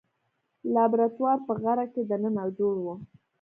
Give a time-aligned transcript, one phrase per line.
[0.73, 2.87] لابراتوار په غره کې دننه جوړ و.